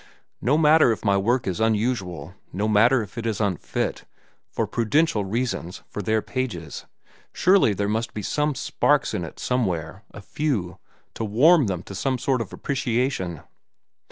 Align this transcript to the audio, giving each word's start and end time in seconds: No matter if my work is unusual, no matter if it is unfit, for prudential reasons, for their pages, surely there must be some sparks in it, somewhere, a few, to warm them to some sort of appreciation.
No 0.41 0.57
matter 0.57 0.91
if 0.91 1.05
my 1.05 1.15
work 1.15 1.45
is 1.45 1.59
unusual, 1.59 2.33
no 2.51 2.67
matter 2.67 3.03
if 3.03 3.19
it 3.19 3.27
is 3.27 3.39
unfit, 3.39 4.05
for 4.49 4.65
prudential 4.65 5.23
reasons, 5.25 5.83
for 5.91 6.01
their 6.01 6.23
pages, 6.23 6.87
surely 7.33 7.75
there 7.75 7.87
must 7.87 8.15
be 8.15 8.23
some 8.23 8.55
sparks 8.55 9.13
in 9.13 9.23
it, 9.23 9.39
somewhere, 9.39 10.01
a 10.09 10.19
few, 10.19 10.79
to 11.13 11.23
warm 11.23 11.67
them 11.67 11.83
to 11.83 11.93
some 11.93 12.17
sort 12.17 12.41
of 12.41 12.51
appreciation. 12.51 13.41